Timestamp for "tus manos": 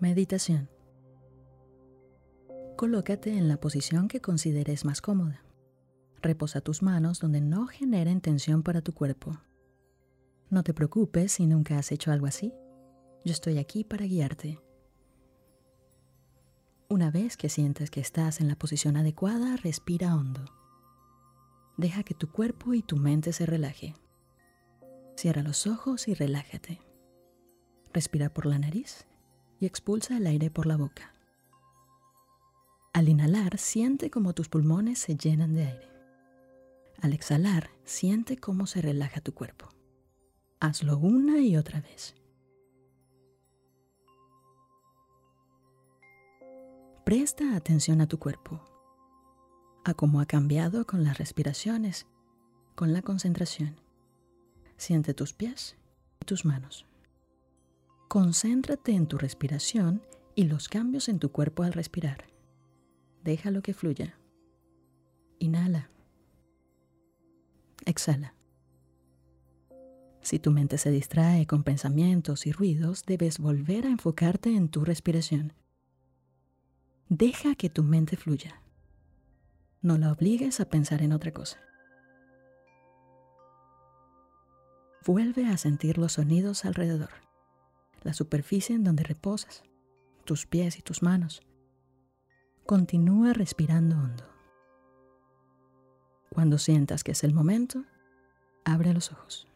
6.60-7.18, 56.24-56.87, 90.82-91.42